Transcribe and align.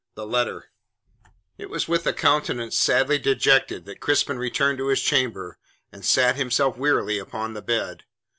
THE 0.15 0.25
LETTER 0.25 0.71
It 1.59 1.69
was 1.69 1.87
with 1.87 2.07
a 2.07 2.11
countenance 2.13 2.75
sadly 2.75 3.19
dejected 3.19 3.85
that 3.85 3.99
Crispin 3.99 4.39
returned 4.39 4.79
to 4.79 4.87
his 4.87 5.03
chamber 5.03 5.59
and 5.91 6.03
sate 6.03 6.37
himself 6.37 6.75
wearily 6.75 7.19
upon 7.19 7.53
the 7.53 7.61
bed. 7.61 8.05